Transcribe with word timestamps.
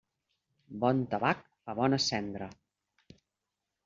Bon 0.83 1.03
tabac 1.11 1.43
fa 1.67 1.75
bona 1.79 1.99
cendra. 2.05 2.47